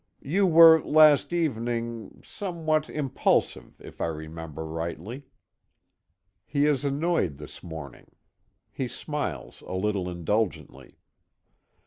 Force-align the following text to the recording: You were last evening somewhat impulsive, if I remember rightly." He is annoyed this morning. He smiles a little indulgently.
You 0.23 0.47
were 0.47 0.81
last 0.81 1.31
evening 1.31 2.21
somewhat 2.23 2.89
impulsive, 2.89 3.79
if 3.79 4.01
I 4.01 4.07
remember 4.07 4.65
rightly." 4.65 5.27
He 6.43 6.65
is 6.65 6.83
annoyed 6.83 7.37
this 7.37 7.61
morning. 7.61 8.07
He 8.71 8.87
smiles 8.87 9.61
a 9.61 9.75
little 9.75 10.09
indulgently. 10.09 10.97